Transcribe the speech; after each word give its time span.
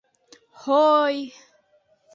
—Һо-ой! 0.63 1.23